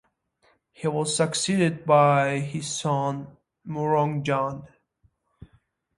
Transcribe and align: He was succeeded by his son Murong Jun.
He 0.71 0.87
was 0.87 1.15
succeeded 1.15 1.85
by 1.85 2.39
his 2.39 2.65
son 2.75 3.37
Murong 3.67 4.23
Jun. 4.23 4.63